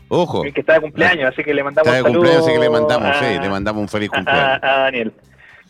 Ojo. 0.09 0.43
Que 0.43 0.59
está 0.59 0.73
de 0.73 0.81
cumpleaños, 0.81 1.31
así 1.31 1.43
que 1.43 1.53
le 1.53 1.63
mandamos 1.63 1.91
un 1.91 2.03
cumpleaños, 2.03 2.43
así 2.43 2.53
que 2.53 2.59
le 2.59 2.69
mandamos, 2.69 3.17
sí, 3.17 3.39
le 3.41 3.49
mandamos 3.49 3.81
un 3.81 3.87
feliz 3.87 4.09
cumpleaños. 4.09 4.59
A, 4.61 4.79
Daniel. 4.83 5.13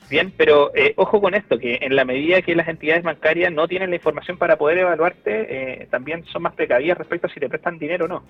Bien, 0.10 0.34
pero 0.36 0.72
eh, 0.76 0.94
ojo 0.98 1.22
con 1.22 1.34
esto, 1.34 1.58
que 1.58 1.80
en 1.82 1.96
la 1.96 2.04
medida 2.04 2.42
que 2.42 2.56
las 2.56 2.68
entidades 2.68 3.04
bancarias 3.04 3.52
no 3.54 3.68
tienen 3.68 3.90
la 3.90 3.96
información 3.96 4.38
para 4.38 4.58
poder 4.58 4.80
evaluarte, 4.80 5.84
eh, 5.84 5.88
también 5.90 6.26
son 6.26 6.42
más 6.42 6.54
precavidas 6.54 6.98
respecto 6.98 7.28
a 7.28 7.30
si 7.30 7.40
te 7.40 7.48
prestan 7.48 7.80
dinero 7.80 8.06
o 8.06 8.08
no. 8.08 8.24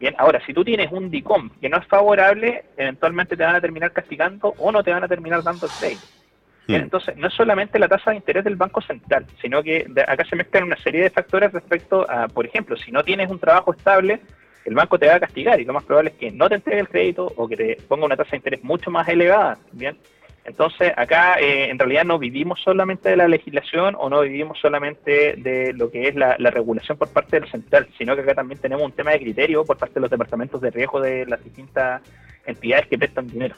Bien, 0.00 0.14
ahora, 0.18 0.44
si 0.44 0.52
tú 0.52 0.64
tienes 0.64 0.90
un 0.92 1.10
DICOM 1.10 1.50
que 1.60 1.68
no 1.68 1.78
es 1.78 1.86
favorable, 1.86 2.64
eventualmente 2.76 3.36
te 3.36 3.44
van 3.44 3.56
a 3.56 3.60
terminar 3.60 3.92
castigando 3.92 4.54
o 4.58 4.72
no 4.72 4.82
te 4.82 4.92
van 4.92 5.04
a 5.04 5.08
terminar 5.08 5.42
dando 5.42 5.66
el 5.66 5.72
crédito. 5.72 6.06
Bien, 6.66 6.80
hmm. 6.80 6.84
entonces, 6.84 7.16
no 7.16 7.28
es 7.28 7.34
solamente 7.34 7.78
la 7.78 7.88
tasa 7.88 8.10
de 8.10 8.16
interés 8.16 8.44
del 8.44 8.56
Banco 8.56 8.80
Central, 8.80 9.26
sino 9.40 9.62
que 9.62 9.86
acá 10.06 10.24
se 10.24 10.36
mezclan 10.36 10.64
una 10.64 10.76
serie 10.76 11.02
de 11.02 11.10
factores 11.10 11.52
respecto 11.52 12.08
a, 12.10 12.28
por 12.28 12.46
ejemplo, 12.46 12.76
si 12.76 12.90
no 12.90 13.04
tienes 13.04 13.30
un 13.30 13.38
trabajo 13.38 13.72
estable, 13.72 14.20
el 14.64 14.74
banco 14.74 14.98
te 14.98 15.06
va 15.06 15.16
a 15.16 15.20
castigar 15.20 15.60
y 15.60 15.64
lo 15.64 15.74
más 15.74 15.84
probable 15.84 16.10
es 16.10 16.16
que 16.16 16.30
no 16.30 16.48
te 16.48 16.54
entregue 16.54 16.80
el 16.80 16.88
crédito 16.88 17.32
o 17.36 17.46
que 17.46 17.56
te 17.56 17.78
ponga 17.86 18.06
una 18.06 18.16
tasa 18.16 18.30
de 18.32 18.38
interés 18.38 18.64
mucho 18.64 18.90
más 18.90 19.06
elevada, 19.08 19.58
¿bien? 19.72 19.96
Entonces, 20.44 20.92
acá 20.94 21.40
eh, 21.40 21.70
en 21.70 21.78
realidad 21.78 22.04
no 22.04 22.18
vivimos 22.18 22.60
solamente 22.60 23.08
de 23.08 23.16
la 23.16 23.28
legislación 23.28 23.96
o 23.98 24.10
no 24.10 24.20
vivimos 24.20 24.58
solamente 24.60 25.36
de 25.36 25.72
lo 25.72 25.90
que 25.90 26.08
es 26.08 26.14
la, 26.14 26.36
regulación 26.36 26.98
por 26.98 27.08
parte 27.08 27.40
del 27.40 27.50
central, 27.50 27.88
sino 27.96 28.14
que 28.14 28.20
acá 28.20 28.34
también 28.34 28.60
tenemos 28.60 28.84
un 28.84 28.92
tema 28.92 29.12
de 29.12 29.20
criterio 29.20 29.64
por 29.64 29.78
parte 29.78 29.94
de 29.94 30.02
los 30.02 30.10
departamentos 30.10 30.60
de 30.60 30.70
riesgo 30.70 31.00
de 31.00 31.24
las 31.24 31.42
distintas 31.42 32.02
entidades 32.44 32.86
que 32.88 32.98
prestan 32.98 33.26
dinero. 33.26 33.56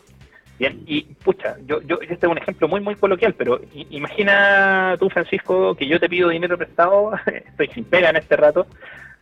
Bien, 0.61 0.81
y 0.87 1.03
pucha, 1.03 1.57
yo, 1.67 1.83
yo 1.83 1.99
este 2.01 2.15
es 2.15 2.33
un 2.33 2.39
ejemplo 2.39 2.69
muy, 2.69 2.81
muy 2.81 2.95
coloquial, 2.95 3.35
pero 3.35 3.61
imagina 3.91 4.97
tú, 4.99 5.11
Francisco, 5.11 5.75
que 5.75 5.87
yo 5.87 6.01
te 6.01 6.09
pido 6.09 6.31
dinero 6.31 6.57
prestado, 6.57 7.13
estoy 7.27 7.67
sin 7.69 7.85
pega 7.85 8.11
en 8.11 8.17
este 8.17 8.37
rato, 8.37 8.67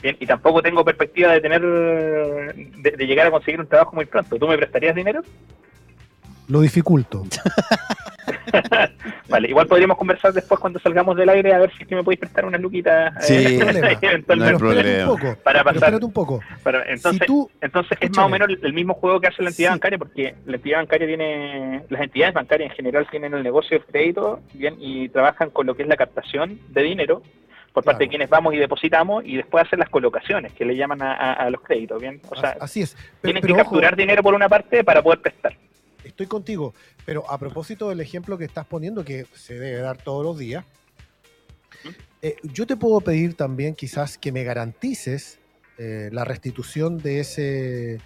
bien, 0.02 0.16
y 0.20 0.26
tampoco 0.26 0.62
tengo 0.62 0.84
perspectiva 0.84 1.32
de 1.32 1.40
tener, 1.40 1.62
de, 1.62 3.06
llegar 3.06 3.26
a 3.26 3.30
conseguir 3.32 3.58
un 3.58 3.66
trabajo 3.66 3.96
muy 3.96 4.04
pronto. 4.04 4.36
¿Tú 4.36 4.46
me 4.46 4.58
prestarías 4.58 4.94
dinero? 4.94 5.22
Lo 6.48 6.60
dificulto. 6.60 7.24
vale, 9.28 9.48
igual 9.48 9.66
podríamos 9.66 9.96
conversar 9.96 10.32
después 10.32 10.60
cuando 10.60 10.78
salgamos 10.78 11.16
del 11.16 11.28
aire 11.28 11.54
a 11.54 11.58
ver 11.58 11.72
si 11.74 11.82
es 11.82 11.88
que 11.88 11.94
me 11.94 12.02
podéis 12.02 12.20
prestar 12.20 12.44
una 12.44 12.58
luquita. 12.58 13.12
Sí, 13.20 13.58
no 13.58 14.44
hay 14.44 14.56
problema. 14.56 15.12
Un 15.12 15.18
poco, 15.18 15.36
para 15.42 15.64
pasar. 15.64 15.94
un 15.94 16.12
poco. 16.12 16.40
entonces, 16.86 17.28
entonces 17.60 17.98
es 18.00 18.10
más 18.10 18.26
o 18.26 18.28
menos 18.28 18.48
el, 18.62 18.72
mismo 18.72 18.94
juego 18.94 19.20
que 19.20 19.28
hace 19.28 19.42
la 19.42 19.50
entidad 19.50 19.70
bancaria, 19.70 19.98
porque 19.98 20.34
la 20.46 20.56
entidad 20.56 20.78
bancaria 20.78 21.06
tiene, 21.06 21.82
las 21.88 22.02
entidades 22.02 22.34
bancarias 22.34 22.70
en 22.70 22.76
general 22.76 23.06
tienen 23.10 23.34
el 23.34 23.42
negocio 23.42 23.78
del 23.78 23.86
crédito, 23.86 24.40
bien, 24.52 24.76
y 24.78 25.08
trabajan 25.08 25.50
con 25.50 25.66
lo 25.66 25.74
que 25.74 25.82
es 25.82 25.88
la 25.88 25.96
captación 25.96 26.60
de 26.68 26.82
dinero 26.82 27.22
por 27.72 27.82
parte 27.82 28.04
de 28.04 28.08
quienes 28.08 28.30
vamos 28.30 28.54
y 28.54 28.58
depositamos 28.58 29.24
y 29.24 29.36
después 29.36 29.64
hacen 29.64 29.80
las 29.80 29.88
colocaciones 29.88 30.52
que 30.52 30.64
le 30.64 30.76
llaman 30.76 31.02
a, 31.02 31.50
los 31.50 31.60
créditos, 31.60 32.00
bien. 32.00 32.20
O 32.30 32.36
sea, 32.36 32.56
así 32.60 32.82
es. 32.82 32.96
tienen 33.20 33.42
que 33.42 33.52
capturar 33.52 33.96
dinero 33.96 34.22
por 34.22 34.32
una 34.32 34.48
parte 34.48 34.84
para 34.84 35.02
poder 35.02 35.20
prestar 35.20 35.56
estoy 36.04 36.26
contigo. 36.26 36.74
Pero 37.04 37.30
a 37.30 37.38
propósito 37.38 37.88
del 37.88 38.00
ejemplo 38.00 38.38
que 38.38 38.44
estás 38.44 38.66
poniendo, 38.66 39.04
que 39.04 39.26
se 39.34 39.54
debe 39.58 39.80
dar 39.80 39.98
todos 39.98 40.24
los 40.24 40.38
días, 40.38 40.64
eh, 42.22 42.36
yo 42.42 42.66
te 42.66 42.76
puedo 42.76 43.00
pedir 43.00 43.34
también 43.34 43.74
quizás 43.74 44.16
que 44.16 44.32
me 44.32 44.44
garantices 44.44 45.38
eh, 45.76 46.08
la 46.12 46.24
restitución 46.24 46.98
de 46.98 47.20
ese, 47.20 48.00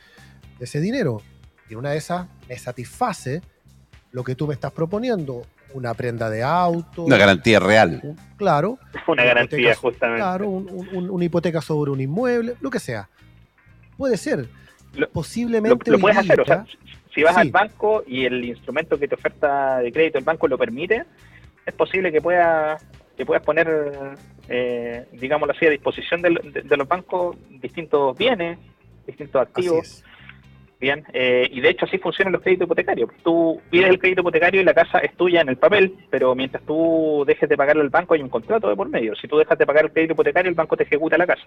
ese 0.59 0.81
dinero. 0.81 1.23
Y 1.69 1.75
una 1.75 1.91
de 1.91 1.99
esas 1.99 2.27
me 2.49 2.59
satisface 2.59 3.43
lo 4.11 4.25
que 4.25 4.35
tú 4.35 4.47
me 4.47 4.55
estás 4.55 4.73
proponiendo. 4.73 5.43
Una 5.75 5.93
prenda 5.93 6.31
de 6.31 6.43
auto. 6.43 7.05
Una 7.05 7.19
garantía 7.19 7.61
real. 7.61 8.17
claro. 8.39 8.79
Una, 9.07 9.23
garantía, 9.23 9.75
justamente. 9.75 10.23
Claro, 10.23 10.49
una 10.49 11.25
hipoteca 11.25 11.61
sobre 11.61 11.91
un 11.91 12.01
inmueble, 12.01 12.57
lo 12.61 12.71
que 12.71 12.81
sea. 12.81 13.09
Puede 13.99 14.17
ser. 14.17 14.49
Posiblemente. 15.13 15.91
Lo, 15.91 15.99
puedes 15.99 16.17
hacer, 16.17 16.41
o 16.41 16.47
sea, 16.47 16.65
si 17.19 17.25
vas 17.25 17.37
al 17.37 17.51
banco 17.51 18.05
y 18.07 18.27
el 18.27 18.45
instrumento 18.45 18.97
que 18.97 19.09
te 19.09 19.17
oferta 19.17 19.81
de 19.81 19.91
crédito 19.91 20.19
el 20.19 20.25
banco 20.25 20.47
lo 20.47 20.57
permite, 20.57 21.05
es 21.67 21.75
posible 21.75 22.13
que 22.13 22.21
puedas 22.21 22.87
que 23.17 23.27
puedas 23.27 23.43
poner, 23.43 23.69
eh, 24.49 25.05
digámoslo 25.11 25.53
así, 25.53 25.67
a 25.67 25.71
disposición 25.71 26.23
de, 26.23 26.31
los 26.31 26.87
bancos 26.87 27.37
distintos 27.61 28.17
bienes, 28.17 28.57
distintos 29.05 29.43
activos. 29.43 30.05
Bien, 30.79 31.05
eh, 31.13 31.49
y 31.51 31.61
de 31.61 31.71
hecho 31.71 31.87
así 31.87 31.99
funcionan 31.99 32.35
los 32.35 32.43
créditos 32.43 32.67
hipotecarios. 32.67 33.11
Tú 33.25 33.61
pides 33.69 33.89
el 33.89 33.99
crédito 33.99 34.21
hipotecario 34.21 34.61
y 34.61 34.65
la 34.65 34.73
casa 34.73 35.01
es 35.01 35.13
tuya 35.17 35.41
en 35.41 35.49
el 35.49 35.57
papel, 35.57 35.97
pero 36.11 36.37
mientras 36.37 36.63
tú 36.63 37.25
dejes 37.27 37.49
de 37.49 37.57
pagarle 37.57 37.83
al 37.83 37.89
banco 37.89 38.15
hay 38.15 38.23
un 38.23 38.29
contrato 38.29 38.69
de 38.69 38.77
por 38.77 38.89
medio. 38.89 39.17
Si 39.17 39.27
tú 39.27 39.39
dejas 39.39 39.59
de 39.59 39.67
pagar 39.67 39.87
el 39.87 39.91
crédito 39.91 40.13
hipotecario, 40.13 40.49
el 40.49 40.55
banco 40.55 40.77
te 40.77 40.85
ejecuta 40.85 41.19
la 41.19 41.27
casa. 41.27 41.43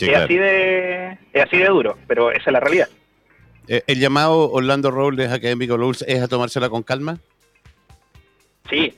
es, 0.00 0.16
así 0.16 0.36
de, 0.36 1.16
es 1.32 1.44
así 1.44 1.58
de 1.58 1.66
duro, 1.66 1.96
pero 2.08 2.32
esa 2.32 2.50
es 2.50 2.52
la 2.52 2.58
realidad. 2.58 2.88
Eh, 3.68 3.82
¿El 3.86 4.00
llamado 4.00 4.50
Orlando 4.50 4.90
Robles 4.90 5.30
Académico 5.30 5.76
Lulz 5.76 6.02
es 6.02 6.22
a 6.22 6.28
tomársela 6.28 6.68
con 6.68 6.82
calma? 6.82 7.18
Sí, 8.68 8.94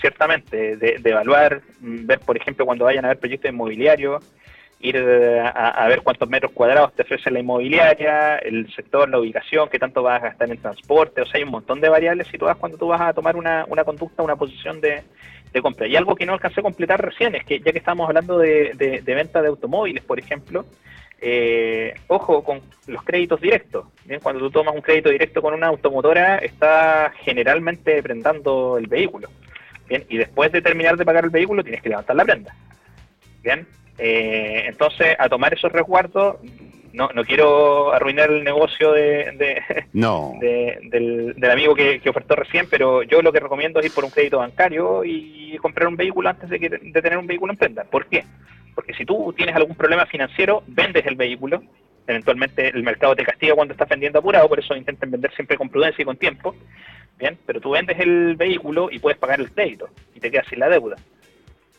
ciertamente, 0.00 0.76
de, 0.76 1.00
evaluar, 1.04 1.62
mm, 1.80 2.06
ver, 2.06 2.20
por 2.20 2.36
ejemplo, 2.36 2.66
cuando 2.66 2.84
vayan 2.84 3.04
a 3.04 3.08
ver 3.08 3.18
proyectos 3.18 3.50
inmobiliarios, 3.50 4.22
ir 4.80 4.96
eh, 4.96 5.40
a, 5.40 5.86
ver 5.86 6.02
cuántos 6.02 6.28
metros 6.28 6.50
cuadrados 6.50 6.92
te 6.94 7.02
ofrece 7.02 7.30
la 7.30 7.38
inmobiliaria, 7.38 8.36
el 8.38 8.72
sector, 8.74 9.08
la 9.08 9.20
ubicación, 9.20 9.68
qué 9.68 9.78
tanto 9.78 10.02
vas 10.02 10.20
a 10.20 10.26
gastar 10.26 10.50
en 10.50 10.58
transporte, 10.58 11.22
o 11.22 11.26
sea, 11.26 11.38
hay 11.38 11.44
un 11.44 11.52
montón 11.52 11.80
de 11.80 11.88
variables 11.88 12.26
situadas 12.26 12.56
cuando 12.56 12.78
tú 12.78 12.88
vas 12.88 13.00
a 13.00 13.12
tomar 13.12 13.36
una, 13.36 13.64
una 13.68 13.84
conducta, 13.84 14.24
una 14.24 14.34
posición 14.34 14.80
de, 14.80 15.04
compra. 15.60 15.86
Y 15.86 15.94
algo 15.94 16.16
que 16.16 16.24
no 16.26 16.32
alcancé 16.32 16.60
a 16.60 16.62
completar 16.62 17.00
recién 17.00 17.34
es 17.34 17.44
que 17.44 17.60
ya 17.60 17.72
que 17.72 17.78
estamos 17.78 18.08
hablando 18.08 18.38
de, 18.38 18.72
de 18.74 19.14
venta 19.14 19.42
de 19.42 19.48
automóviles, 19.48 20.02
por 20.02 20.18
ejemplo, 20.18 20.64
eh, 21.24 21.94
ojo 22.08 22.42
con 22.42 22.60
los 22.88 23.02
créditos 23.04 23.40
directos. 23.40 23.86
¿bien? 24.04 24.20
Cuando 24.20 24.40
tú 24.40 24.50
tomas 24.50 24.74
un 24.74 24.82
crédito 24.82 25.08
directo 25.08 25.40
con 25.40 25.54
una 25.54 25.68
automotora, 25.68 26.38
está 26.38 27.12
generalmente 27.20 28.02
prendando 28.02 28.76
el 28.76 28.88
vehículo. 28.88 29.28
Bien, 29.88 30.04
y 30.08 30.16
después 30.16 30.50
de 30.50 30.60
terminar 30.62 30.96
de 30.96 31.04
pagar 31.04 31.24
el 31.24 31.30
vehículo, 31.30 31.62
tienes 31.62 31.80
que 31.80 31.90
levantar 31.90 32.16
la 32.16 32.24
prenda. 32.24 32.54
Bien, 33.42 33.66
eh, 33.98 34.64
entonces 34.66 35.16
a 35.18 35.28
tomar 35.28 35.54
esos 35.54 35.70
resguardos, 35.70 36.36
no, 36.92 37.10
no 37.14 37.24
quiero 37.24 37.92
arruinar 37.92 38.30
el 38.30 38.44
negocio 38.44 38.92
de, 38.92 39.62
no. 39.92 40.34
del, 40.40 41.34
amigo 41.50 41.74
que, 41.74 42.00
ofertó 42.08 42.36
recién, 42.36 42.66
pero 42.70 43.02
yo 43.02 43.22
lo 43.22 43.32
que 43.32 43.40
recomiendo 43.40 43.80
es 43.80 43.86
ir 43.86 43.92
por 43.92 44.04
un 44.04 44.10
crédito 44.10 44.38
bancario 44.38 45.04
y 45.04 45.56
comprar 45.58 45.88
un 45.88 45.96
vehículo 45.96 46.28
antes 46.28 46.50
de, 46.50 46.58
que, 46.58 46.68
de 46.68 47.02
tener 47.02 47.18
un 47.18 47.26
vehículo 47.26 47.52
en 47.52 47.58
prenda. 47.58 47.84
¿Por 47.84 48.06
qué? 48.06 48.24
Porque 48.74 48.94
si 48.94 49.04
tú 49.04 49.32
tienes 49.36 49.54
algún 49.54 49.76
problema 49.76 50.06
financiero, 50.06 50.62
vendes 50.66 51.06
el 51.06 51.16
vehículo, 51.16 51.62
eventualmente 52.06 52.68
el 52.68 52.82
mercado 52.82 53.14
te 53.14 53.24
castiga 53.24 53.54
cuando 53.54 53.72
estás 53.72 53.88
vendiendo 53.88 54.18
apurado, 54.18 54.48
por 54.48 54.58
eso 54.58 54.74
intenten 54.74 55.10
vender 55.10 55.32
siempre 55.34 55.56
con 55.56 55.68
prudencia 55.68 56.02
y 56.02 56.06
con 56.06 56.16
tiempo, 56.16 56.54
bien, 57.18 57.38
pero 57.46 57.60
tú 57.60 57.70
vendes 57.70 57.98
el 58.00 58.36
vehículo 58.36 58.88
y 58.90 58.98
puedes 58.98 59.18
pagar 59.18 59.40
el 59.40 59.50
crédito 59.52 59.88
y 60.14 60.20
te 60.20 60.30
quedas 60.30 60.46
sin 60.48 60.58
la 60.58 60.68
deuda. 60.68 60.96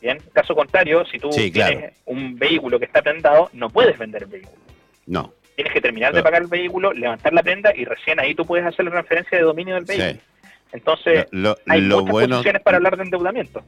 Bien, 0.00 0.18
caso 0.32 0.54
contrario, 0.54 1.04
si 1.06 1.18
tú 1.18 1.30
tienes 1.30 1.94
un 2.04 2.38
vehículo 2.38 2.78
que 2.78 2.84
está 2.84 3.00
prendado, 3.00 3.48
no 3.54 3.70
puedes 3.70 3.98
vender 3.98 4.24
el 4.24 4.28
vehículo. 4.28 4.63
No. 5.06 5.32
Tienes 5.56 5.72
que 5.72 5.80
terminar 5.80 6.12
de 6.12 6.22
pagar 6.22 6.42
el 6.42 6.48
vehículo, 6.48 6.92
levantar 6.92 7.32
la 7.32 7.42
prenda 7.42 7.72
y 7.76 7.84
recién 7.84 8.18
ahí 8.18 8.34
tú 8.34 8.44
puedes 8.44 8.66
hacer 8.66 8.84
la 8.84 8.90
transferencia 8.90 9.38
de 9.38 9.44
dominio 9.44 9.74
del 9.74 9.84
vehículo. 9.84 10.20
Entonces, 10.72 11.26
hay 11.66 11.80
muchas 11.82 12.10
bueno, 12.10 12.42
para 12.64 12.78
hablar 12.78 12.96
de 12.96 13.04
endeudamiento. 13.04 13.62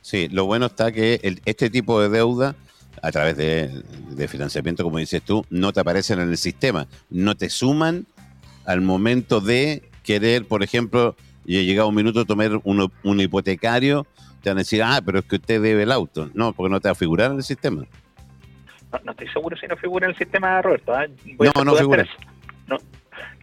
Sí, 0.00 0.28
lo 0.30 0.46
bueno 0.46 0.66
está 0.66 0.90
que 0.90 1.20
este 1.44 1.68
tipo 1.68 2.00
de 2.00 2.08
deuda, 2.08 2.56
a 3.02 3.12
través 3.12 3.36
de, 3.36 4.28
financiamiento, 4.28 4.82
como 4.82 4.96
dices 4.98 5.20
tú, 5.22 5.44
no 5.50 5.72
te 5.74 5.80
aparecen 5.80 6.20
en 6.20 6.30
el 6.30 6.38
sistema, 6.38 6.86
no 7.10 7.36
te 7.36 7.50
suman 7.50 8.06
al 8.64 8.80
momento 8.80 9.42
de 9.42 9.82
querer, 10.02 10.46
por 10.46 10.62
ejemplo, 10.62 11.14
y 11.44 11.58
he 11.58 11.64
llegado 11.64 11.88
un 11.88 11.94
minuto 11.94 12.20
a 12.20 12.24
tomar 12.24 12.58
un 12.64 13.20
hipotecario, 13.20 14.06
te 14.42 14.48
van 14.48 14.58
a 14.58 14.60
decir, 14.60 14.82
ah, 14.82 15.00
pero 15.04 15.18
es 15.18 15.26
que 15.26 15.36
usted 15.36 15.60
debe 15.60 15.82
el 15.82 15.92
auto. 15.92 16.30
No, 16.32 16.52
porque 16.54 16.70
no 16.70 16.80
te 16.80 16.88
va 16.88 16.92
a 16.92 16.94
figurar 16.94 17.30
en 17.30 17.38
el 17.38 17.42
sistema. 17.42 17.84
No, 19.04 19.12
estoy 19.12 19.28
seguro 19.28 19.56
si 19.56 19.66
no 19.66 19.76
figura 19.76 20.06
en 20.06 20.10
el 20.10 20.16
sistema, 20.16 20.62
Roberto. 20.62 20.94
¿ah? 20.94 21.06
no, 21.54 21.64
no 21.64 21.74
figura. 21.74 22.06
No, 22.66 22.78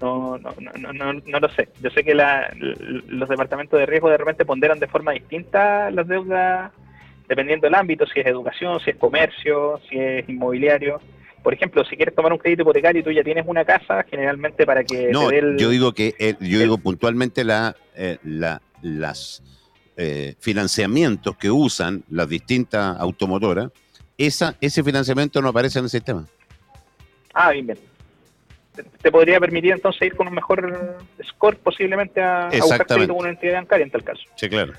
no, 0.02 0.38
no, 0.38 0.54
no, 0.78 0.94
no, 0.94 1.14
no 1.14 1.40
lo 1.40 1.50
sé. 1.50 1.70
Yo 1.82 1.90
sé 1.92 2.04
que 2.04 2.14
la, 2.14 2.54
los 2.56 3.30
departamentos 3.30 3.80
de 3.80 3.86
riesgo 3.86 4.10
de 4.10 4.18
repente 4.18 4.46
ponderan 4.46 4.80
de 4.80 4.88
forma 4.88 5.12
distinta 5.12 5.90
las 5.92 6.08
deudas 6.08 6.72
dependiendo 7.28 7.66
del 7.66 7.76
ámbito, 7.76 8.06
si 8.06 8.20
es 8.20 8.26
educación, 8.28 8.80
si 8.82 8.92
es 8.92 8.98
comercio, 8.98 9.80
si 9.90 9.98
es 9.98 10.30
inmobiliario. 10.30 11.00
Por 11.42 11.54
ejemplo, 11.54 11.84
si 11.86 11.96
quieres 11.96 12.16
tomar 12.16 12.34
un 12.34 12.40
crédito 12.40 12.64
hipotecario 12.64 13.02
y 13.02 13.04
tú 13.04 13.12
ya 13.12 13.24
tienes 13.24 13.46
una 13.48 13.66
casa, 13.66 14.04
generalmente 14.10 14.66
para 14.66 14.84
que... 14.84 15.10
No, 15.12 15.32
yo 15.32 15.70
digo 15.70 15.94
que 15.94 16.16
eh, 16.20 16.36
yo 16.40 16.60
digo 16.60 16.78
puntualmente 16.78 17.44
la, 17.44 17.76
eh, 17.96 18.18
la 18.24 18.62
las 18.82 19.44
eh, 19.98 20.36
financiamientos 20.40 21.36
que 21.38 21.50
usan 21.50 22.04
las 22.10 22.30
distintas 22.30 22.98
automotoras, 23.00 23.72
esa, 24.18 24.56
ese 24.62 24.84
financiamiento 24.84 25.42
no 25.42 25.50
aparece 25.50 25.80
en 25.80 25.86
el 25.86 25.90
sistema. 25.90 26.26
Ah, 27.34 27.52
bien, 27.52 27.68
bien 27.68 27.78
te 29.02 29.12
podría 29.12 29.40
permitir 29.40 29.72
entonces 29.72 30.02
ir 30.02 30.16
con 30.16 30.28
un 30.28 30.34
mejor 30.34 30.98
score 31.30 31.58
posiblemente 31.58 32.22
a, 32.22 32.48
a 32.48 32.62
buscar 32.62 32.88
con 32.88 33.12
una 33.12 33.30
entidad 33.30 33.56
bancaria 33.56 33.86
en 33.86 33.92
tal 33.92 34.04
caso. 34.04 34.22
Sí, 34.36 34.50
claro. 34.50 34.74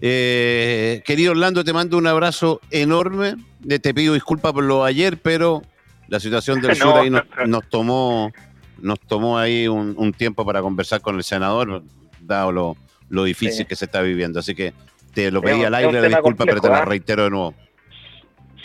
Eh, 0.00 1.02
querido 1.04 1.32
Orlando, 1.32 1.64
te 1.64 1.72
mando 1.72 1.98
un 1.98 2.06
abrazo 2.06 2.60
enorme. 2.70 3.34
Te 3.82 3.94
pido 3.94 4.14
disculpas 4.14 4.52
por 4.52 4.64
lo 4.64 4.84
ayer, 4.84 5.18
pero 5.18 5.62
la 6.08 6.20
situación 6.20 6.60
del 6.60 6.76
sur 6.76 6.94
ahí 6.94 7.10
nos, 7.10 7.68
tomó 7.68 8.32
nos 8.80 9.00
tomó 9.00 9.38
ahí 9.38 9.66
un, 9.66 10.12
tiempo 10.12 10.44
para 10.44 10.62
conversar 10.62 11.00
con 11.00 11.16
el 11.16 11.24
senador, 11.24 11.82
dado 12.20 12.52
lo, 12.52 12.76
lo 13.08 13.24
difícil 13.24 13.66
que 13.66 13.74
se 13.74 13.86
está 13.86 14.00
viviendo. 14.02 14.38
Así 14.38 14.54
que 14.54 14.72
te 15.14 15.30
lo 15.32 15.42
pedí 15.42 15.64
al 15.64 15.74
aire, 15.74 16.00
la 16.00 16.08
disculpa, 16.08 16.44
pero 16.44 16.60
te 16.60 16.68
la 16.68 16.78
¿ah? 16.78 16.84
reitero 16.84 17.24
de 17.24 17.30
nuevo. 17.30 17.54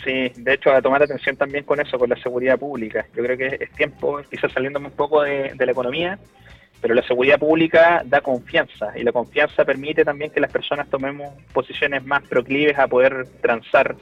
Sí, 0.04 0.30
de 0.36 0.54
hecho, 0.54 0.70
a 0.70 0.82
tomar 0.82 1.02
atención 1.02 1.36
también 1.36 1.64
con 1.64 1.80
eso, 1.80 1.98
con 1.98 2.10
la 2.10 2.16
seguridad 2.16 2.58
pública. 2.58 3.06
Yo 3.16 3.22
creo 3.22 3.38
que 3.38 3.56
es 3.58 3.70
tiempo, 3.72 4.20
quizás 4.30 4.52
saliendo 4.52 4.78
un 4.78 4.90
poco 4.90 5.22
de, 5.22 5.54
la 5.58 5.72
economía, 5.72 6.18
pero 6.82 6.94
la 6.94 7.02
seguridad 7.06 7.38
pública 7.38 8.02
da 8.04 8.20
confianza 8.20 8.92
y 8.96 9.02
la 9.02 9.12
confianza 9.12 9.64
permite 9.64 10.04
también 10.04 10.30
que 10.30 10.40
las 10.40 10.52
personas 10.52 10.90
tomemos 10.90 11.32
posiciones 11.54 12.04
más 12.04 12.22
proclives 12.24 12.78
a 12.78 12.86
poder 12.86 13.26
transar 13.40 13.96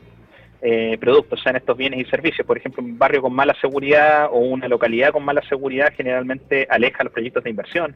eh, 0.61 0.99
productos, 0.99 1.40
sean 1.40 1.54
estos 1.54 1.76
bienes 1.76 2.00
y 2.00 2.11
servicios. 2.11 2.44
Por 2.44 2.59
ejemplo, 2.59 2.82
un 2.82 2.99
barrio 2.99 3.23
con 3.23 3.32
mala 3.32 3.54
seguridad 3.61 4.26
o 4.32 4.38
una 4.38 4.66
localidad 4.66 5.12
con 5.12 5.25
mala 5.25 5.42
seguridad 5.49 5.92
generalmente 5.97 6.66
aleja 6.68 7.04
los 7.04 7.12
proyectos 7.12 7.44
de 7.44 7.50
inversión. 7.50 7.94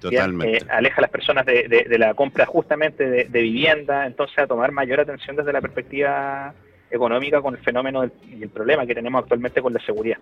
Totalmente. 0.00 0.56
Eh, 0.56 0.66
aleja 0.70 0.96
a 0.96 1.02
las 1.02 1.10
personas 1.10 1.44
de, 1.44 1.84
la 1.98 2.14
compra 2.14 2.46
justamente 2.46 3.08
de, 3.08 3.24
de, 3.24 3.42
vivienda, 3.42 4.06
entonces 4.06 4.38
a 4.38 4.46
tomar 4.46 4.72
mayor 4.72 5.00
atención 5.00 5.36
desde 5.36 5.52
la 5.52 5.60
perspectiva 5.60 6.54
económica 6.92 7.40
con 7.40 7.54
el 7.54 7.60
fenómeno 7.60 8.04
y 8.04 8.42
el 8.42 8.50
problema 8.50 8.86
que 8.86 8.94
tenemos 8.94 9.22
actualmente 9.22 9.62
con 9.62 9.72
la 9.72 9.80
seguridad. 9.80 10.18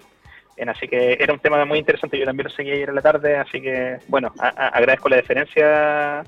así 0.66 0.88
que 0.88 1.18
era 1.20 1.32
un 1.32 1.40
tema 1.40 1.64
muy 1.64 1.78
interesante, 1.78 2.18
yo 2.18 2.24
también 2.24 2.48
lo 2.48 2.54
seguí 2.54 2.70
ayer 2.70 2.88
en 2.88 2.94
la 2.94 3.02
tarde, 3.02 3.36
así 3.36 3.60
que 3.60 3.98
bueno, 4.08 4.32
agradezco 4.38 5.08
la 5.08 5.16
deferencia 5.16 6.24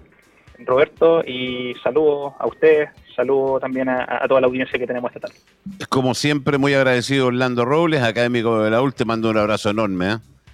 Roberto 0.65 1.23
y 1.25 1.75
saludo 1.83 2.35
a 2.39 2.47
ustedes, 2.47 2.91
saludo 3.15 3.61
también 3.61 3.89
a, 3.89 4.27
toda 4.29 4.41
la 4.41 4.47
audiencia 4.47 4.79
que 4.79 4.87
tenemos 4.87 5.11
esta 5.15 5.29
tarde. 5.29 5.41
Como 5.89 6.15
siempre, 6.15 6.59
muy 6.59 6.75
agradecido 6.75 7.27
Orlando 7.27 7.65
Robles, 7.65 8.03
académico 8.03 8.63
de 8.63 8.71
la 8.71 8.83
UL, 8.83 8.95
te 8.95 9.05
mando 9.05 9.31
un 9.31 9.39
abrazo 9.39 9.71
enorme. 9.71 10.13
¿eh? 10.13 10.17